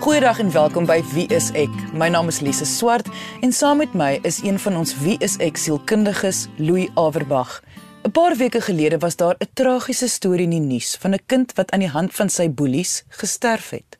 [0.00, 1.72] Goeiedag en welkom by Wie is ek?
[1.92, 3.08] My naam is Lise Swart
[3.44, 7.60] en saam met my is een van ons Wie is ek sielkundiges, Louis Averbag.
[8.08, 11.52] 'n Paar weke gelede was daar 'n tragiese storie in die nuus van 'n kind
[11.52, 13.98] wat aan die hand van sy boelies gesterf het.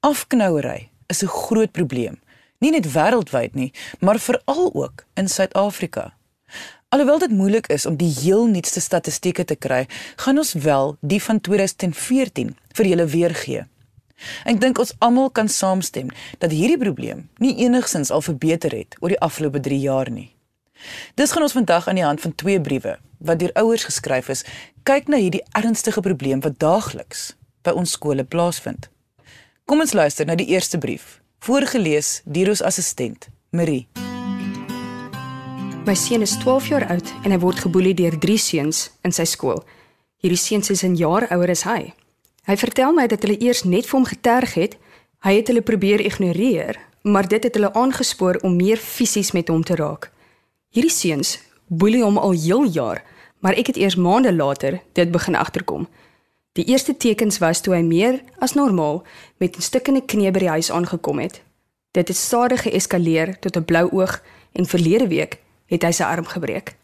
[0.00, 2.20] Afknouery is 'n groot probleem,
[2.58, 6.14] nie net wêreldwyd nie, maar veral ook in Suid-Afrika.
[6.88, 9.86] Alhoewel dit moeilik is om die heel nuutste statistieke te kry,
[10.16, 13.66] gaan ons wel die van 2014 vir julle weergee.
[14.44, 19.14] Ek dink ons almal kan saamstem dat hierdie probleem nie enigsins al verbeter het oor
[19.14, 20.34] die afgelope 3 jaar nie.
[21.14, 24.44] Dis gaan ons vandag aan die hand van twee briewe wat deur ouers geskryf is,
[24.86, 27.32] kyk na hierdie ernstige probleem wat daagliks
[27.66, 28.86] by ons skole plaasvind.
[29.66, 33.88] Kom ons luister na die eerste brief, voorgeles deur ons assistent, Marie.
[35.88, 39.26] My seun is 12 jaar oud en hy word geboelie deur drie seuns in sy
[39.26, 39.64] skool.
[40.22, 41.94] Hierdie seuns is 'n jaar ouer as hy.
[42.48, 44.78] Hy vertel my dat hulle eers net vir hom geterg het.
[45.20, 49.64] Hy het hulle probeer ignoreer, maar dit het hulle aangespoor om meer fisies met hom
[49.64, 50.08] te raak.
[50.72, 51.36] Hierdie seuns
[51.68, 53.02] boelie hom al heel jaar,
[53.44, 55.84] maar ek het eers maande later dit begin agterkom.
[56.56, 59.02] Die eerste tekens was toe hy meer as normaal
[59.36, 61.42] met 'n stukkende knie by die huis aangekom het.
[61.92, 64.22] Dit het stadig geeskaleer tot 'n blou oog
[64.52, 66.76] en verlede week het hy sy arm gebreek.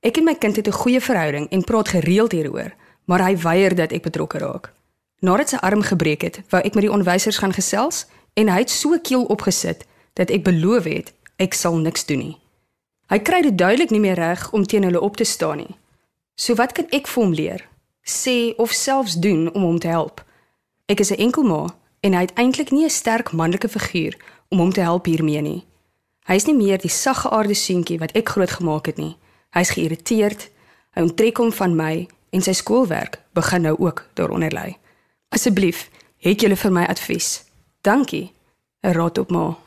[0.00, 3.74] Ek en my kind het 'n goeie verhouding en praat gereeld hieroor, maar hy weier
[3.74, 4.72] dat ek betrokke raak.
[5.20, 8.70] Nadat sy arm gebreek het, wou ek met die onderwysers gaan gesels en hy het
[8.70, 12.36] so keel opgesit dat ek beloof het ek sal niks doen nie.
[13.08, 15.76] Hy kry dit duidelik nie meer reg om teen hulle op te staan nie.
[16.36, 17.62] So wat kan ek vir hom leer?
[18.04, 20.24] Sê of selfs doen om hom te help.
[20.86, 24.16] Ek is 'n enkel ma en hy het eintlik nie 'n sterk manlike figuur
[24.48, 25.64] om hom te help hiermee nie.
[26.26, 29.16] Hy is nie meer die saggeaarde seentjie wat ek grootgemaak het nie.
[29.50, 30.50] Hy's geïrriteerd,
[30.90, 34.76] hy onttrek hom van my en sy skoolwerk begin nou ook daaronder lê.
[35.36, 35.90] Asseblief,
[36.24, 37.42] het julle vir my advies.
[37.84, 38.32] Dankie.
[38.80, 39.58] 'n Raad op ma.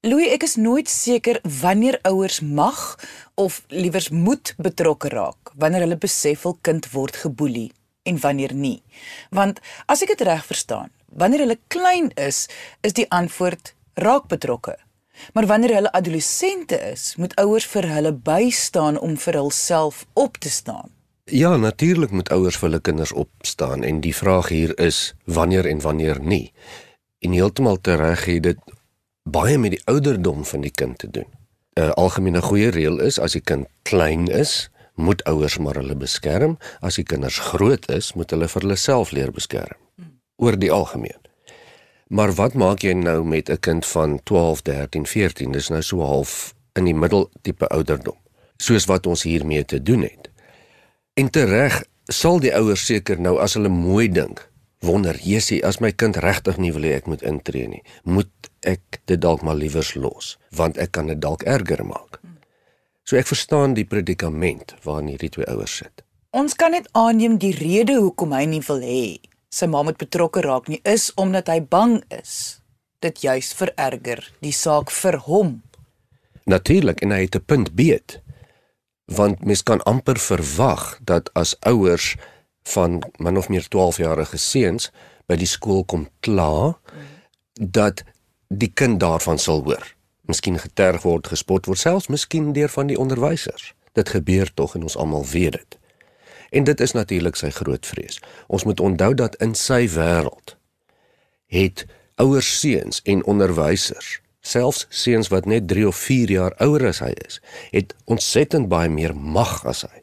[0.00, 2.98] Louis, ek is nooit seker wanneer ouers mag
[3.34, 7.70] of liewers moet betrokke raak wanneer hulle besef hul kind word geboelie
[8.02, 8.82] en wanneer nie.
[9.30, 12.48] Want as ek dit reg verstaan, wanneer hulle klein is,
[12.82, 14.74] is die antwoord raak betrokke.
[15.34, 20.50] Maar wanneer hulle adolessente is, moet ouers vir hulle bystaan om vir hulself op te
[20.50, 20.90] staan.
[21.24, 25.80] Ja, natuurlik moet ouers vir hulle kinders opstaan en die vraag hier is wanneer en
[25.80, 26.52] wanneer nie.
[27.18, 28.58] En heeltemal tereg het dit
[29.22, 31.28] baie met die ouderdom van die kind te doen.
[31.78, 36.58] 'n Algemene goeie reël is as die kind klein is, moet ouers maar hulle beskerm.
[36.80, 39.78] As die kinders groot is, moet hulle vir hulle self leer beskerm.
[40.36, 41.22] Oor die algemeen.
[42.08, 45.52] Maar wat maak jy nou met 'n kind van 12, 13, 14?
[45.52, 48.16] Dis nou so half in die middel tipe ouderdom.
[48.56, 50.31] Soos wat ons hiermee te doen het.
[51.14, 54.40] En tereg sal die ouers seker nou as hulle mooi dink,
[54.80, 59.00] wonder, "Jessie, as my kind regtig nie wil hê ek moet intree nie, moet ek
[59.06, 62.20] dit dalk maar liewers los, want ek kan dit dalk erger maak."
[63.04, 66.02] So ek verstaan die predikament waarin hierdie twee ouers sit.
[66.30, 69.20] Ons kan net aanneem die rede hoekom hy nie wil hê
[69.52, 72.62] sy ma moet betrokke raak nie is omdat hy bang is
[73.04, 75.60] dit juis vererger die saak vir hom.
[76.48, 78.20] Natuurlik en hy het 'n punt beet
[79.14, 82.16] want mens kan amper verwag dat as ouers
[82.62, 84.90] van min of meer 12 jarige seuns
[85.26, 86.78] by die skool kom kla
[87.54, 88.04] dat
[88.48, 89.84] die kind daarvan sal hoor.
[90.28, 93.72] Miskien geterg word, gespot word, selfs miskien deur van die onderwysers.
[93.92, 95.78] Dit gebeur tog en ons almal weet dit.
[96.52, 98.20] En dit is natuurlik sy groot vrees.
[98.46, 100.56] Ons moet onthou dat in sy wêreld
[101.52, 101.84] het
[102.20, 107.12] ouers seuns en onderwysers selfs seuns wat net 3 of 4 jaar ouer as hy
[107.26, 107.38] is,
[107.70, 110.02] het ontsettend baie meer mag as hy.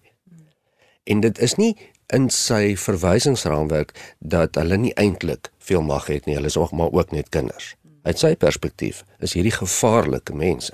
[1.03, 1.73] En dit is nie
[2.13, 6.93] in sy verwysingsraamwerk dat hulle nie eintlik veel mag het nie, hulle is ook maar
[6.95, 7.75] ook net kinders.
[8.07, 10.73] Uit sy perspektief is hierdie gevaarlike mense.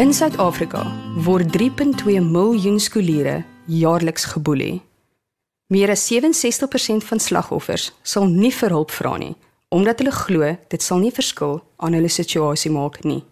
[0.00, 0.82] In Suid-Afrika
[1.24, 4.80] word 3.2 miljoen skooliere jaarliks geboelie.
[5.70, 9.36] Meer as 67% van slagoffers sal nie vir hulp vra nie
[9.70, 13.22] omdat hulle glo dit sal nie verskil aan hulle situasie maak nie.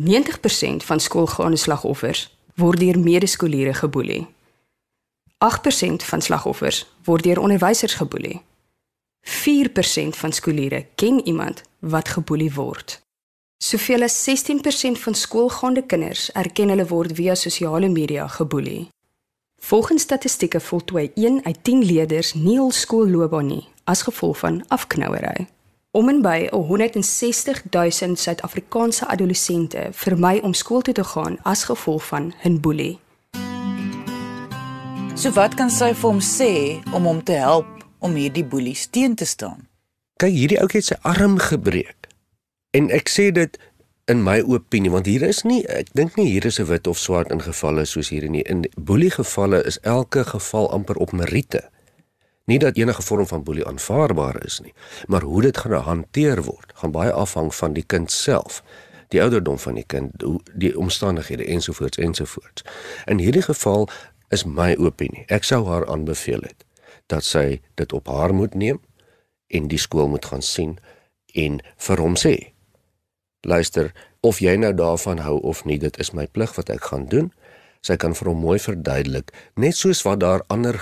[0.00, 4.26] 90% van skoolgaande slagoffers word deur medeskooliere geboelie.
[5.44, 8.40] 8% van slagoffers word deur onderwysers geboelie.
[9.22, 13.00] 4% van skooliere ken iemand wat geboelie word.
[13.60, 18.88] Soveel as 16% van skoolgaande kinders erken hulle word via sosiale media geboelie.
[19.60, 25.46] Volgens statistieke voltooi 1 uit 10 leerders nie hul skoolloopbaan nie as gevolg van afknouery.
[25.92, 32.06] Om en by 160 000 Suid-Afrikaanse adolessente vermy om skool toe te gaan as gevolg
[32.06, 32.98] van 'n boelie.
[35.14, 37.66] So wat kan sy vir hom sê om hom te help
[37.98, 39.68] om hierdie boelies teen te staan?
[40.16, 42.06] kyk hierdie ouetjie het sy arm gebreek.
[42.70, 43.58] En ek sê dit
[44.04, 46.98] in my opinie want hier is nie ek dink nie hier is 'n wit of
[46.98, 48.42] swart ingevalle soos hier nie.
[48.42, 51.70] In boelie gevalle is elke geval amper op meriete.
[52.50, 54.72] Nie dat enige vorm van boelie aanvaarbaar is nie,
[55.06, 58.62] maar hoe dit gehanteer word, gaan baie afhang van die kind self,
[59.14, 60.24] die ouderdom van die kind,
[60.54, 62.66] die omstandighede ensovoorts ensovoorts.
[63.06, 63.88] In hierdie geval
[64.34, 65.24] is my opinie.
[65.30, 66.66] Ek sou haar aanbeveel het
[67.10, 68.78] dat sy dit op haar moet neem
[69.50, 70.78] en die skool moet gaan sien
[71.34, 72.34] en vir hom sê
[73.46, 73.90] luister
[74.26, 77.30] of jy nou daarvan hou of nie dit is my plig wat ek gaan doen
[77.86, 80.78] sy kan vir hom mooi verduidelik net soos wat daar ander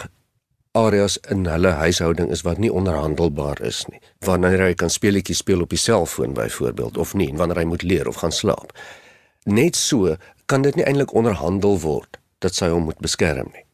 [0.78, 4.00] areas in hulle huishouding is wat nie onderhandelbaar is nie.
[4.26, 8.08] Wanneer hy kan speletjies speel op die selfoon byvoorbeeld of nie wanneer hy moet leer
[8.08, 8.74] of gaan slaap.
[9.48, 10.16] Net so
[10.46, 13.64] kan dit nie eintlik onderhandel word dat sy hom moet beskerm nie.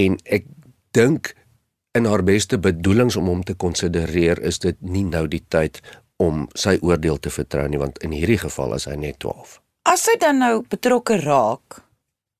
[0.00, 0.48] En ek
[0.96, 1.34] dink
[1.94, 5.80] in haar beste bedoelings om hom te konsidereer is dit nie nou die tyd
[6.20, 9.58] om sy oordeel te vertrou nie want in hierdie geval is hy net 12.
[9.90, 11.80] As sy dan nou betrokke raak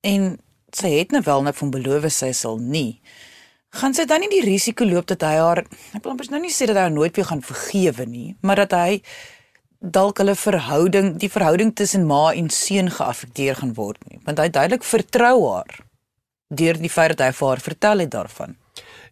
[0.07, 0.37] en
[0.75, 3.01] sy het nou wel net van beloof sy sal nie
[3.71, 6.51] gaan sy dan nie die risiko loop dat hy haar ek wil amper nou nie
[6.53, 9.01] sê dat hy haar nooit weer gaan vergewe nie, maar dat hy
[9.81, 14.49] dalk hulle verhouding, die verhouding tussen ma en seun geaffekteer gaan word nie, want hy
[14.51, 15.79] duidelik vertrou haar
[16.51, 18.57] deur die feit dat hy vir haar vertel het daarvan.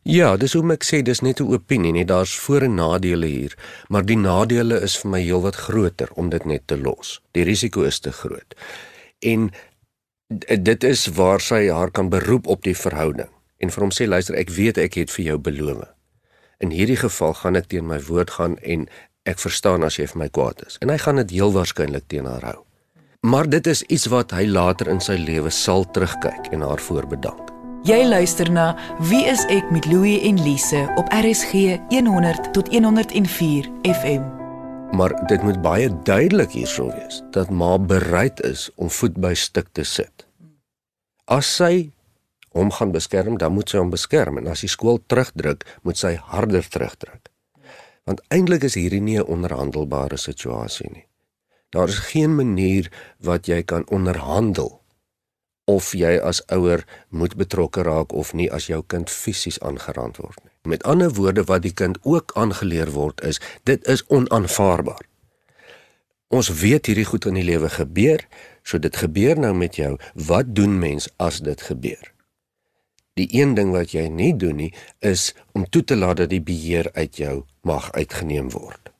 [0.03, 3.55] Ja, dis hoe ek sê dis net 'n opinie, net daar's voor en nadele hier,
[3.87, 7.21] maar die nadele is vir my heelwat groter om dit net te los.
[7.31, 8.55] Die risiko is te groot.
[9.19, 9.51] En
[10.37, 13.29] dit is waar sy haar kan beroep op die verhouding
[13.59, 15.89] en vir hom sê luister, ek weet ek het vir jou beloof.
[16.63, 18.87] In hierdie geval gaan ek teen my woord gaan en
[19.27, 20.79] ek verstaan as jy vir my kwaad is.
[20.83, 22.57] En hy gaan dit heel waarskynlik teen haar hou.
[23.27, 27.51] Maar dit is iets wat hy later in sy lewe sal terugkyk en haar voorbedank.
[27.87, 28.73] Jy luister na
[29.11, 34.38] Wie is ek met Louie en Lise op RSG 100 tot 104 FM.
[34.91, 39.67] Maar dit moet baie duidelik hierso wees dat ma bereid is om voet by stuk
[39.71, 40.25] te sit.
[41.25, 41.91] As sy
[42.57, 46.15] hom gaan beskerm, dan moet sy hom beskerm en as die skool terugdruk, moet sy
[46.31, 47.29] harder terugdruk.
[48.09, 51.05] Want eintlik is hierdie nie 'n onderhandelbare situasie nie.
[51.69, 54.78] Daar is geen manier wat jy kan onderhandel
[55.69, 56.81] of jy as ouer
[57.13, 60.53] moet betrokke raak of nie as jou kind fisies aangerand word nie.
[60.73, 65.05] Met ander woorde wat die kind ook aangeleer word is, dit is onaanvaarbaar.
[66.29, 68.21] Ons weet hierdie goed in die lewe gebeur,
[68.63, 69.95] so dit gebeur nou met jou.
[70.13, 72.11] Wat doen mens as dit gebeur?
[73.17, 74.73] Die een ding wat jy nie doen nie,
[75.05, 78.93] is om toe te laat dat die beheer uit jou mag uitgeneem word.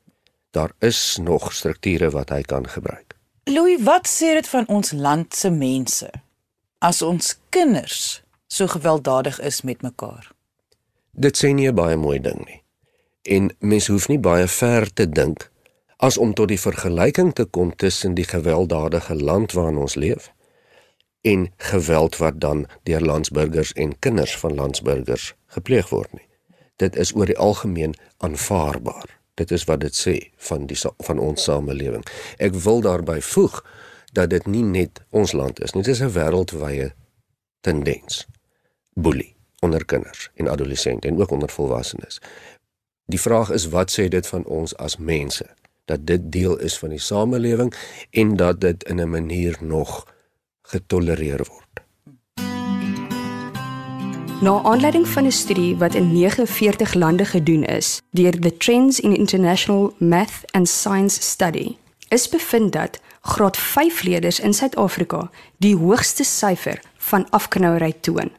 [0.50, 3.14] Daar is nog strukture wat hy kan gebruik.
[3.50, 6.10] Louis, wat sê dit van ons land se mense?
[6.80, 10.32] As ons kinders so gewelddadig is met mekaar.
[11.12, 12.62] Dit sê nie 'n baie mooi ding nie.
[13.22, 15.50] En mens hoef nie baie ver te dink
[15.98, 20.32] as om tot die vergelyking te kom tussen die gewelddadige land waarin ons leef
[21.20, 26.28] en geweld wat dan deur landsburgers en kinders van landsburgers gepleeg word nie.
[26.76, 29.18] Dit is oor die algemeen aanvaarbaar.
[29.34, 32.04] Dit is wat dit sê van die van ons samelewing.
[32.38, 33.64] Ek wil daarby voeg
[34.12, 36.92] dat dit nie net ons land is nie, dit is 'n wêreldwye
[37.60, 38.26] tendens.
[38.94, 42.20] Boelie onder kinders en adolessente en ook onder volwassenes.
[43.06, 45.46] Die vraag is wat sê dit van ons as mense
[45.84, 47.74] dat dit deel is van die samelewing
[48.10, 50.06] en dat dit in 'n manier nog
[50.62, 51.68] getolereer word.
[54.40, 59.16] Na aanleiding van 'n studie wat in 49 lande gedoen is deur the Trends in
[59.16, 61.76] International Math and Science Study,
[62.08, 68.32] is bevind dat graad 5 leerders in Suid-Afrika die hoogste syfer van afknouery toon.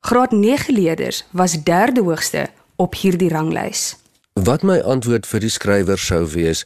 [0.00, 3.96] Graad 9 leerders was derde hoogste op hierdie ranglys.
[4.32, 6.64] Wat my antwoord vir die skrywer sou wees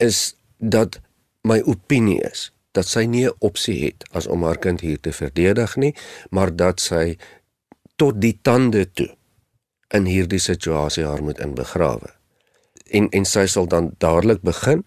[0.00, 1.00] is dat
[1.44, 5.12] my opinie is dat sy nie 'n opsie het as om haar kind hier te
[5.12, 5.94] verdedig nie,
[6.30, 7.16] maar dat sy
[7.96, 9.16] tot die tande toe
[9.88, 12.10] in hierdie situasie haar moet inbegrawe.
[12.90, 14.84] En en sy sal dan dadelik begin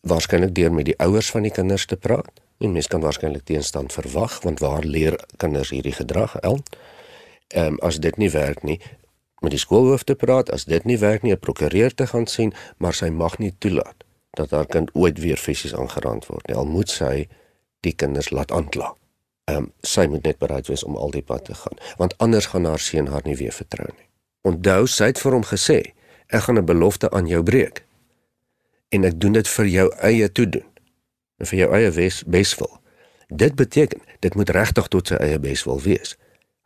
[0.00, 2.40] waarskynlik deur met die ouers van die kinders te praat.
[2.58, 6.60] En mens kan waarskynlik teenstand verwag want waar leer kinders hierdie gedrag el?
[7.48, 8.80] Ehm um, as dit nie werk nie,
[9.40, 12.54] met die skoolhoof te praat, as dit nie werk nie, 'n prokureur te gaan sien,
[12.76, 16.56] maar sy mag nie toelaat dat haar kind ooit weer fisies aangerand word nie.
[16.56, 17.28] Al moet sy
[17.80, 18.94] die kinders laat aankla.
[19.44, 22.46] Ehm um, sy moet net bereid wees om al die pad te gaan, want anders
[22.46, 24.08] gaan haar seun haar nie weer vertrou nie.
[24.42, 25.92] Onthou, sy het vir hom gesê,
[26.28, 27.84] ek gaan 'n belofte aan jou breek
[28.90, 30.66] en ek doen dit vir jou eie toedoen
[31.40, 32.72] en vir jou eie wes beswil.
[33.30, 36.16] Dit beteken dit moet regtig tot sy eie beswil wees.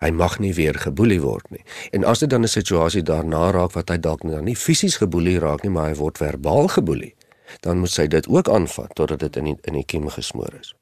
[0.02, 1.62] Hy mag nie weer geboelie word nie.
[1.97, 5.38] En as dit dan 'n situasie daarna raak wat hy dalk nou nie fisies geboelie
[5.38, 7.14] raak nie, maar hy word verbaal geboelie,
[7.61, 10.75] dan moet sy dit ook aanvat totdat dit in die, in die kiem gesmoor is.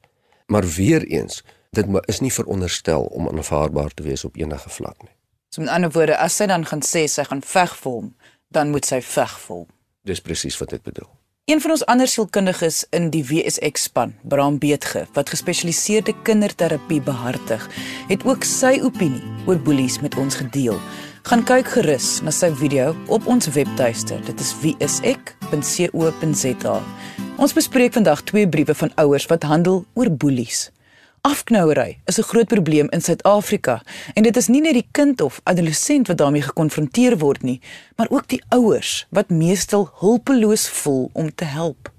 [0.47, 5.15] Maar weer eens, dit is nie veronderstel om aanvaarbaar te wees op enige vlak nie.
[5.49, 8.15] So met ander woorde, as sy dan gaan sê sy gaan veg vir hom,
[8.47, 9.67] dan moet sy veg vir hom.
[10.03, 11.22] Dis presies wat ek bedoel.
[11.45, 17.65] Een van ons ander sielkundiges in die WSX span, Bram Beetge, wat gespesialiseerde kinderterapie behartig,
[18.07, 20.79] het ook sy opinie oor boelies met ons gedeel.
[21.27, 24.21] Gaan kyk gerus na sy video op ons webtuiste.
[24.23, 25.17] Dit is wieisek.co.za.
[27.35, 30.71] Ons bespreek vandag twee briewe van ouers wat handel oor boelies.
[31.23, 33.81] Afknouery is 'n groot probleem in Suid-Afrika
[34.13, 37.61] en dit is nie net die kind of adolessent wat daarmee gekonfronteer word nie,
[37.95, 41.91] maar ook die ouers wat meestal hulpeloos voel om te help.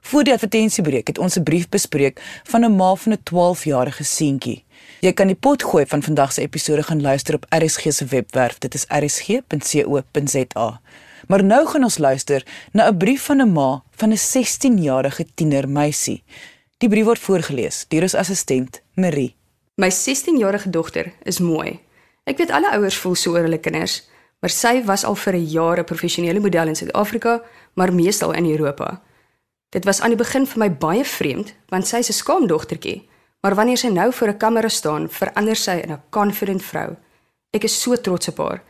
[0.00, 4.64] Voor die advertensiebreek het ons 'n brief bespreek van 'n ma van 'n 12-jarige seentjie.
[5.00, 8.58] Jy kan die pot gooi van vandag se episode gaan luister op RSG se webwerf.
[8.58, 10.80] Dit is rsg.co.za.
[11.26, 16.22] Maar nou gaan ons luister na 'n brief van 'n ma van 'n 16-jarige tienermeisie.
[16.80, 19.34] Die brief word voorgeles deur ons assistent Marie.
[19.76, 21.74] My 16-jarige dogter is mooi.
[22.24, 23.98] Ek weet alle ouers voel so oor hulle kinders,
[24.40, 27.42] maar sy was al vir 'n jaar 'n professionele model in Suid-Afrika,
[27.74, 29.02] maar meestal in Europa.
[29.68, 33.08] Dit was aan die begin vir my baie vreemd, want sy is 'n skaam dogtertjie,
[33.42, 36.96] maar wanneer sy nou voor 'n kamera staan, verander sy in 'n confident vrou.
[37.52, 38.62] Ek is so trots op haar.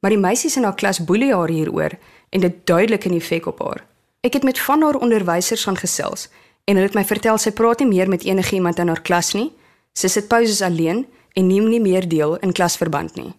[0.00, 1.92] Maar die meisies in haar klas boelie haar hieroor
[2.30, 3.84] en dit duidelik 'n effek op haar.
[4.20, 6.28] Ek het met van haar onderwysers gaan gesels
[6.64, 9.50] en hulle het my vertel sy praat nie meer met enigiemand in haar klas nie.
[9.94, 11.04] Sy sit pauses alleen
[11.34, 13.32] en neem nie meer deel in klasverband nie.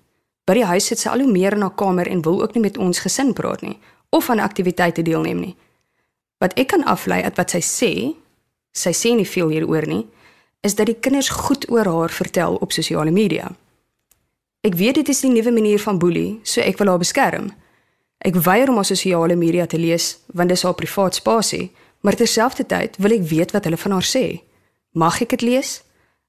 [0.46, 2.66] By die huis sit sy al hoe meer in haar kamer en wil ook nie
[2.68, 3.78] met ons gesin praat nie
[4.16, 5.56] of aan aktiwiteite deelneem nie.
[6.40, 7.92] Wat ek kan aflei uit wat sy sê,
[8.72, 10.06] sy sê nie veel hieroor nie,
[10.64, 13.50] is dat die kinders goed oor haar vertel op sosiale media.
[14.66, 17.52] Ek weet dit is die nuwe manier van boelie, so ek wil haar beskerm.
[18.26, 21.70] Ek weier om op sosiale media te lees want dit is haar privaat spasie
[22.06, 24.26] maar terselfdertyd wil ek weet wat hulle van haar sê.
[24.94, 25.80] Mag ek dit lees?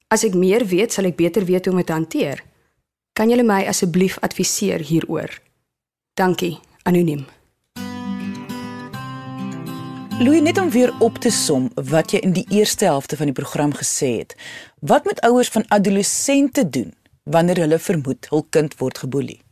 [0.09, 2.40] As ek meer weet, sal ek beter weet hoe om dit te hanteer.
[3.12, 5.35] Kan julle my asseblief adviseer hieroor?
[6.16, 6.54] Dankie,
[6.88, 7.26] anoniem.
[10.16, 13.37] Louis net om weer op te som wat jy in die eerste helfte van die
[13.37, 14.33] program gesê het.
[14.80, 16.95] Wat moet ouers van adolessente doen
[17.28, 19.42] wanneer hulle vermoed hul kind word geboelie?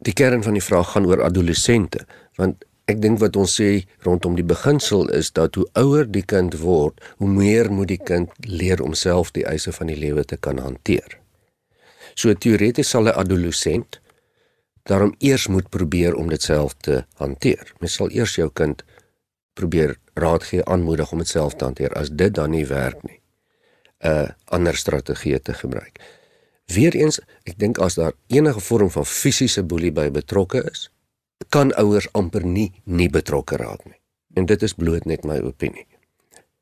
[0.00, 2.06] Die kern van die vraag gaan oor adolessente,
[2.40, 6.54] want Ek dink wat ons sê rondom die beginsel is dat hoe ouer die kind
[6.60, 10.38] word, hoe meer moet die kind leer om self die eise van die lewe te
[10.38, 11.18] kan hanteer.
[12.14, 14.00] So teoreties sal 'n adolescent
[14.86, 17.74] daarom eers moet probeer om dit self te hanteer.
[17.80, 18.84] Mens sal eers jou kind
[19.54, 21.92] probeer raad gee, aanmoedig om dit self te hanteer.
[21.92, 23.20] As dit dan nie werk nie,
[24.04, 25.98] 'n ander strategie te gebruik.
[26.66, 30.90] Weereens, ek dink as daar enige vorm van fisiese boelie by betrokke is,
[31.48, 34.00] kan ouers amper nie nie betrokke raak nie.
[34.34, 35.86] En dit is bloot net my opinie.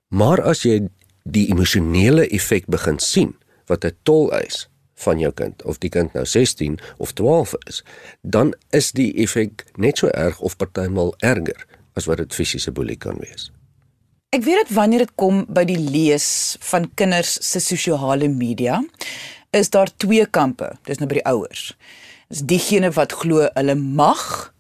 [0.09, 0.89] Maar as jy
[1.25, 3.35] die emosionele effek begin sien
[3.67, 7.83] wat 'n tol eis van jou kind of die kind nou 16 of 12 is,
[8.23, 12.97] dan is die effek net so erg of partymal erger as wat dit fisiese boelie
[12.97, 13.51] kan wees.
[14.35, 18.85] Ek weet dit wanneer dit kom by die lees van kinders se sosiale media,
[19.51, 20.73] is daar twee kampe.
[20.85, 21.77] Dis nou by die ouers.
[22.29, 24.54] Dis diegene wat glo hulle mag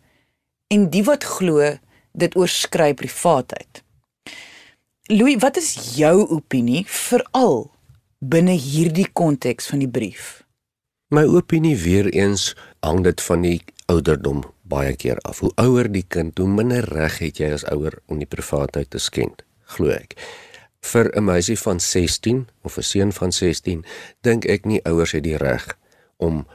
[0.73, 1.75] en die wat glo
[2.14, 3.83] dit oorskry privaatheid.
[5.12, 7.66] Louis, wat is jou opinie veral
[8.25, 10.40] binne hierdie konteks van die brief?
[11.12, 13.59] My opinie weer eens hang dit van die
[13.92, 15.42] ouderdom baie keer af.
[15.44, 19.02] Hoe ouer die kind, hoe minder reg het jy as ouer om die privaatheid te
[19.02, 19.44] skend,
[19.76, 20.16] glo ek.
[20.80, 23.85] Vir 'n meisie van 16 of 'n seun van 16,
[24.23, 25.76] dink ek nie ouers het die reg
[26.16, 26.47] om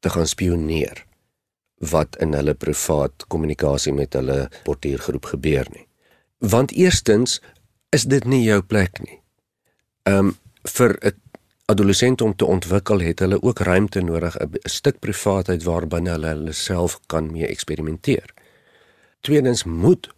[0.00, 1.07] te gaan spioneer
[1.78, 5.86] wat in hulle privaat kommunikasie met hulle portuïergroep gebeur nie.
[6.38, 7.40] Want eerstens
[7.94, 9.20] is dit nie jou plek nie.
[10.04, 11.12] Um vir 'n
[11.66, 16.52] adolessent om te ontwikkel het hulle ook ruimte nodig, 'n stuk privaatheid waarbinne hulle hulle
[16.52, 18.34] self kan mee eksperimenteer.
[19.20, 20.08] Tweedens moet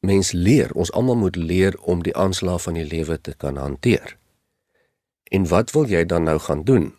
[0.00, 4.16] mens leer, ons almal moet leer om die aanslag van die lewe te kan hanteer.
[5.24, 6.97] En wat wil jy dan nou gaan doen?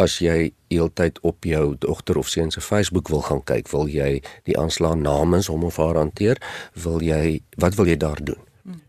[0.00, 4.20] As jy heeltyd op jou dogter of seun se Facebook wil gaan kyk, wil jy
[4.48, 6.40] die aanslag namens hom of haar hanteer?
[6.74, 8.40] Wil jy wat wil jy daar doen?
[8.64, 8.82] Hmm.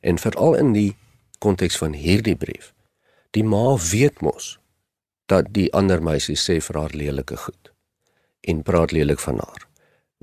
[0.00, 0.90] En veral in die
[1.38, 2.72] konteks van hierdie brief.
[3.36, 4.56] Die ma weet mos
[5.26, 7.72] dat die ander meisie sê vir haar lelike goed
[8.46, 9.66] en praat lelik van haar.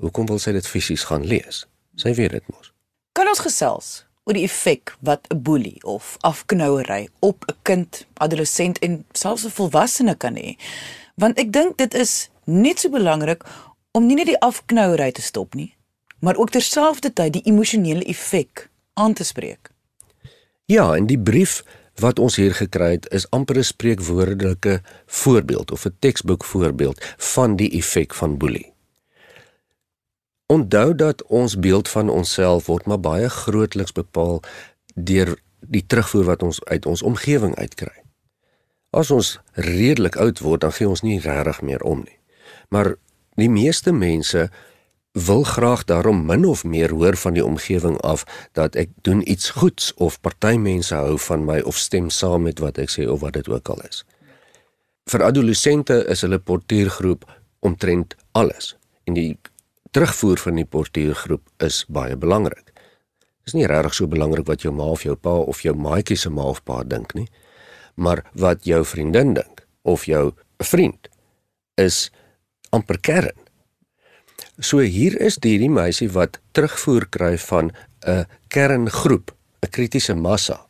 [0.00, 1.66] Hoekom wil sy dit fisies gaan lees?
[2.00, 2.72] Sy weet dit mos.
[3.12, 8.78] Kan ons gesels oor die effek wat 'n boelie of afknouery op 'n kind, adolessent
[8.78, 10.56] en selfs 'n volwassene kan hê.
[11.14, 13.44] Want ek dink dit is net so belangrik
[13.92, 15.74] om nie net die afknouery te stop nie,
[16.18, 19.70] maar ook terselfdertyd die emosionele effek aan te spreek.
[20.64, 21.62] Ja, en die brief
[21.94, 27.56] wat ons hier gekry het is amper 'n spreekwoordelike voorbeeld of 'n teksboek voorbeeld van
[27.56, 28.73] die effek van boelie.
[30.46, 34.42] Onthou dat ons beeld van onsself word maar baie grootliks bepaal
[34.94, 38.04] deur die terugvoer wat ons uit ons omgewing uitkry.
[38.90, 42.18] As ons redelik oud word, dan gee ons nie regtig meer om nie.
[42.68, 42.94] Maar
[43.40, 44.50] die meeste mense
[45.14, 49.50] wil graag daarom min of meer hoor van die omgewing af dat ek doen iets
[49.50, 53.22] goeds of party mense hou van my of stem saam met wat ek sê of
[53.22, 54.04] wat dit ook al is.
[55.10, 57.24] Vir adolessente is hulle portuïergroep
[57.60, 58.74] omtrent alles
[59.06, 59.38] en die
[59.94, 62.72] terugvoer van die portuïergroep is baie belangrik.
[63.44, 66.18] Dit is nie regtig so belangrik wat jou ma of jou pa of jou maatjie
[66.18, 67.28] se ma of pa dink nie,
[67.94, 70.32] maar wat jou vriendin dink of jou
[70.64, 71.08] vriend
[71.78, 72.08] is
[72.74, 73.38] amper kern.
[74.58, 77.70] So hier is hierdie meisie wat terugvoer kry van
[78.06, 79.30] 'n kerngroep,
[79.62, 80.66] 'n kritiese massa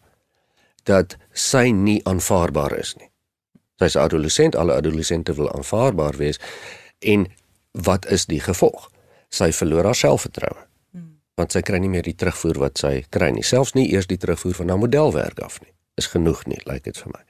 [0.85, 3.11] dat sy nie aanvaarbaar is nie.
[3.81, 6.39] Sy's adolescent, alle adolessente wil aanvaarbaar wees
[7.01, 7.27] en
[7.73, 8.94] wat is die gevolg?
[9.35, 10.69] Sy verloor haar selfvertroue.
[11.35, 14.21] Want sy kry nie meer die terugvoer wat sy kry nie, selfs nie eers die
[14.23, 15.73] terugvoer van haar modelwerk af nie.
[15.99, 17.23] Is genoeg nie, lyk like dit vir my.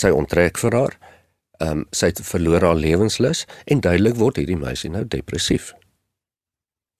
[0.00, 0.96] Sy onttrek vir haar
[1.56, 5.72] Ehm um, sy het verloor haar lewenslus en duidelik word hierdie meisie nou depressief.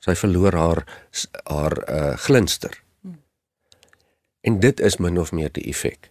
[0.00, 0.81] Sy verloor haar
[1.45, 2.78] haar uh, glinster.
[4.40, 6.11] En dit is min of meer die effek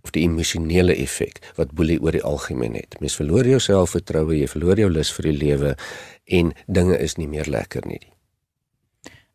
[0.00, 2.96] of die emosionele effek wat boelie oor die algemeen het.
[3.04, 5.74] Mens verloor jou selfvertroue, jy verloor jou lus vir die lewe
[6.30, 8.02] en dinge is nie meer lekker nie.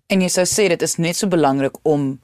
[0.07, 2.15] En jy sou sê dit is net so belangrik om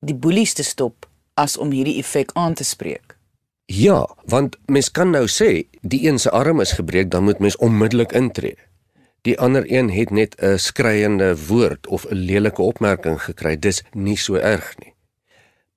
[0.00, 1.06] die boelies te stop
[1.38, 3.14] as om hierdie effek aan te spreek.
[3.68, 7.56] Ja, want mens kan nou sê die een se arm is gebreek, dan moet mens
[7.56, 8.56] onmiddellik intree.
[9.28, 13.58] Die ander een het net 'n skreiende woord of 'n lelike opmerking gekry.
[13.58, 14.94] Dis nie so erg nie.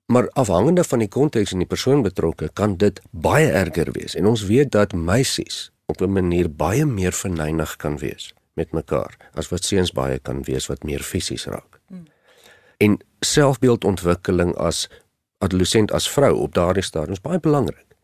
[0.06, 4.14] Maar afhangende van die konteks en die persoon betrokke, kan dit baie erger wees.
[4.14, 9.16] En ons weet dat meisies op 'n manier baie meer verneig kan wees met mekaar
[9.34, 11.80] as wat seuns baie kan wees wat meer fisies raak.
[11.88, 12.06] Hmm.
[12.76, 14.88] En selfbeeldontwikkeling as
[15.38, 17.96] adolescent as vrou op daardie stadium is baie belangrik.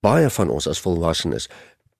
[0.00, 1.48] Baie van ons as volwassenes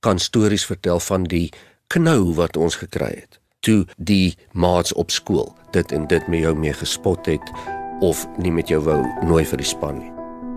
[0.01, 1.53] kan stories vertel van die
[1.87, 6.55] knou wat ons gekry het toe die maats op skool dit en dit met jou
[6.55, 7.55] mee gespot het
[8.01, 10.16] of nie met jou wou nooi vir die span nie.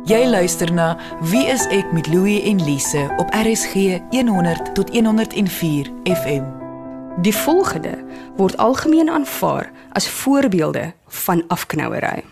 [0.09, 0.95] Jy luister na
[1.29, 6.47] Wie is ek met Louie en Lise op RSG 100 tot 104 FM.
[7.21, 7.91] Die volgende
[8.39, 12.23] word algemeen aanvaar as voorbeelde van afknouery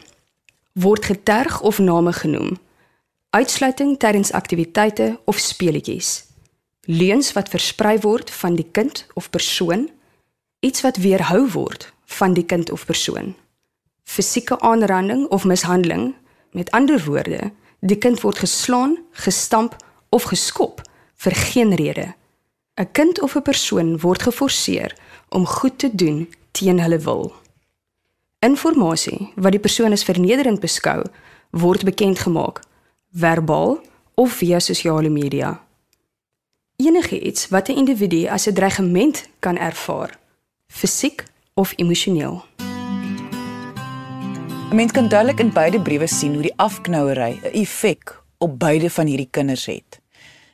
[0.73, 2.57] word geterg of name genoem.
[3.29, 6.25] Uitsluiting tydens aktiwiteite of speletjies.
[6.81, 9.89] Leuns wat versprei word van die kind of persoon.
[10.59, 13.35] Iets wat weerhou word van die kind of persoon.
[14.03, 16.15] Fisieke aanranding of mishandeling.
[16.51, 19.75] Met ander woorde, die kind word geslaan, gestamp
[20.09, 20.81] of geskop
[21.15, 22.13] vir geen rede.
[22.75, 24.95] 'n Kind of 'n persoon word geforseer
[25.29, 27.33] om goed te doen teen hulle wil.
[28.39, 31.03] Informasie wat die persoon as vernederend beskou,
[31.51, 32.61] word bekend gemaak
[33.11, 33.79] verbaal
[34.13, 35.63] of via sosiale media.
[36.75, 40.19] Enige iets wat 'n individu as 'n dreigement kan ervaar,
[40.67, 42.57] fisiek of emosioneel.
[44.69, 48.89] 'n Mens kan duidelik in beide briewe sien hoe die afknouery 'n effek op beide
[48.89, 49.99] van hierdie kinders het.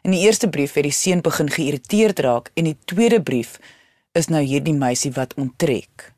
[0.01, 3.59] In die eerste brief het die seun begin geïrriteerd raak en die tweede brief
[4.11, 6.13] is nou hierdie meisie wat onttrek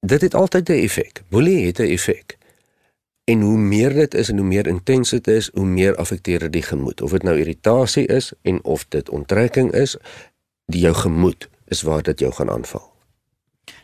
[0.00, 1.22] dit het altyd 'n effek.
[1.28, 2.38] Boelie het 'n effek.
[3.24, 6.52] En hoe meer dit is en hoe meer intens dit is, hoe meer affekteer dit
[6.52, 7.02] die gemoed.
[7.02, 9.96] Of dit nou irritasie is en of dit onttrekking is,
[10.66, 12.92] die jou gemoed is waar dit jou gaan aanval.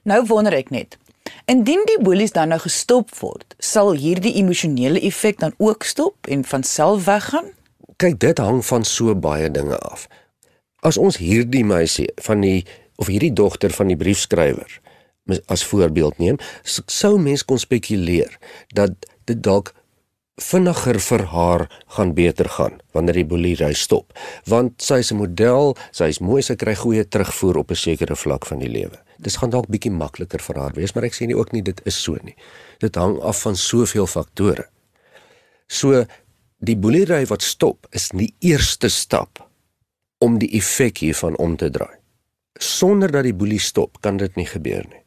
[0.02, 0.98] Nou wonder ek net,
[1.44, 6.44] indien die boelies dan nou gestop word, sal hierdie emosionele effek dan ook stop en
[6.44, 7.52] van self weggaan?
[7.96, 10.08] Kyk, dit hang van so baie dinge af.
[10.84, 14.80] As ons hierdie meisie van die of hierdie dogter van die briefskrywer
[15.50, 18.38] as voorbeeld neem, sou mens kon spekuleer
[18.74, 18.94] dat
[19.26, 19.72] dit dalk
[20.36, 21.64] vinniger vir haar
[21.96, 24.12] gaan beter gaan wanneer die boelery stop,
[24.44, 28.16] want sy is 'n model, sy is mooi, sy kry goeie terugvoer op 'n sekere
[28.16, 29.05] vlak van die lewe.
[29.18, 31.80] Dit gaan dalk bietjie makliker vir haar wees, maar ek sê nie ook nie dit
[31.88, 32.36] is so nie.
[32.82, 34.68] Dit hang af van soveel faktore.
[35.68, 36.04] So
[36.58, 39.42] die boelery wat stop is die eerste stap
[40.18, 41.96] om die effek hiervan om te draai.
[42.56, 45.02] Sonder dat die boelie stop, kan dit nie gebeur nie.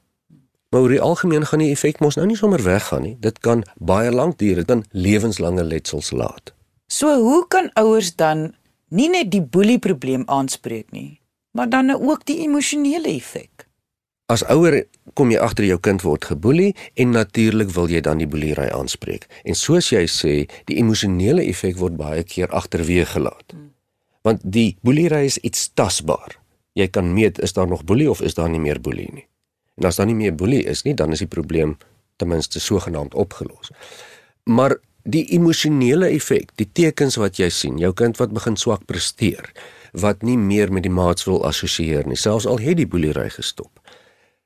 [0.70, 3.16] Maar oor die algemeen gaan die effek mos nou nie sommer weggaan nie.
[3.18, 6.54] Dit kan baie lank duur, dit kan lewenslange letsels laat.
[6.90, 8.52] So hoe kan ouers dan
[8.90, 11.22] nie net die boelie probleem aanspreek nie,
[11.58, 13.69] maar dan nou ook die emosionele effek.
[14.30, 14.84] As ouer
[15.18, 19.26] kom jy agter jou kind word geboelie en natuurlik wil jy dan die boelery aanspreek.
[19.42, 20.34] En soos jy sê,
[20.70, 23.56] die emosionele effek word baie keer agterweë gelaat.
[24.22, 26.38] Want die boelery is iets tasbaar.
[26.78, 29.26] Jy kan meet is daar nog boelie of is daar nie meer boelie nie.
[29.82, 31.78] En as daar nie meer boelie is nie, dan is die probleem
[32.22, 33.74] ten minste sogenaamd opgelos.
[34.46, 34.78] Maar
[35.10, 39.50] die emosionele effek, die tekens wat jy sien, jou kind wat begin swak presteer,
[39.98, 43.79] wat nie meer met die maats wil assosieer nie, selfs al het die boelery gestop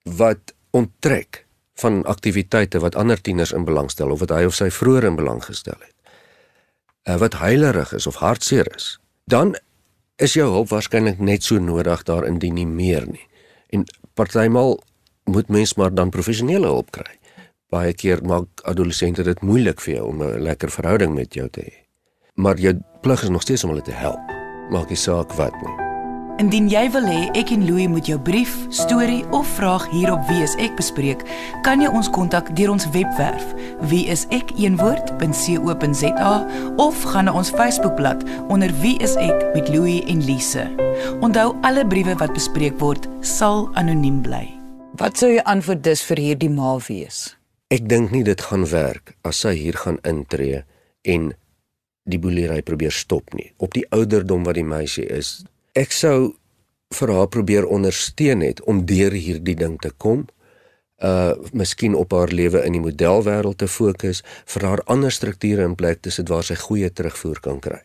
[0.03, 1.45] wat onttrek
[1.81, 5.17] van aktiwiteite wat ander tieners in belang stel of wat hy of sy vroeër in
[5.17, 5.93] belang gestel het.
[7.03, 9.55] Uh, wat heilerig is of hartseer is, dan
[10.21, 13.25] is jou hulp waarskynlik net so nodig daar indien nie meer nie.
[13.73, 14.77] En partymal
[15.25, 17.17] moet mens maar dan professionele hulp kry.
[17.73, 21.61] Baie keer maak adolessente dit moeilik vir jou om 'n lekker verhouding met jou te
[21.61, 21.73] hê.
[22.35, 24.21] Maar jou plig is nog steeds om hulle te help.
[24.69, 25.82] Maak nie saak wat nie.
[26.41, 30.23] Indien jy wil hê ek en Louie moet jou brief, storie of vraag hier op
[30.25, 31.21] Wie is ek bespreek,
[31.61, 33.45] kan jy ons kontak deur ons webwerf
[33.91, 34.63] wieisek.co.za
[36.81, 40.65] of gaan na ons Facebookblad onder Wie is ek met Louie en Lise.
[41.21, 44.49] Onthou alle briewe wat bespreek word sal anoniem bly.
[44.97, 47.37] Wat sou jou antwoord dus vir hierdie ma wees?
[47.69, 50.65] Ek dink nie dit gaan werk as sy hier gaan intree
[51.05, 51.37] en
[52.09, 53.53] die boelery probeer stop nie.
[53.61, 56.35] Op die ouderdom wat die meisie is, ek sou
[56.93, 60.27] vir haar probeer ondersteun het om deur hierdie ding te kom
[61.03, 64.21] uh miskien op haar lewe in die modelwêreld te fokus
[64.53, 67.81] vir haar ander strukture in plek te sit waar sy goeie terugvoer kan kry.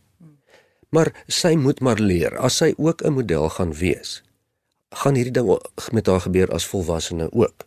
[0.95, 4.23] Maar sy moet maar leer as sy ook 'n model gaan wees.
[4.91, 5.49] gaan hierdie ding
[5.93, 7.67] met haar gebeur as volwassene ook.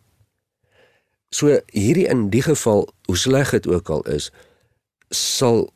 [1.29, 4.31] So hierdie in die geval hoe sleg dit ook al is
[5.09, 5.69] sal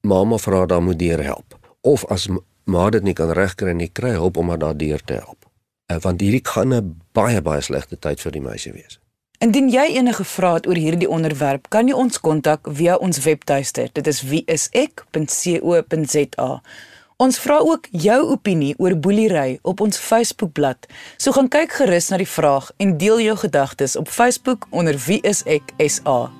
[0.00, 2.28] mamma vir haar dan moet deur help of as
[2.70, 5.46] maar dit nie kan regkry nie, kry hulp om haar daardeur te help.
[5.90, 9.00] Uh, want hierdie gaan 'n baie baie slegte tyd vir die meisie wees.
[9.40, 13.88] Indien jy enige vrae het oor hierdie onderwerp, kan jy ons kontak via ons webtuiste.
[13.92, 14.90] Dit is wieisek.co.za.
[17.16, 20.86] Ons vra ook jou opinie oor boelery op ons Facebookblad.
[21.16, 26.39] So gaan kyk gerus na die vraag en deel jou gedagtes op Facebook onder wieiseksa.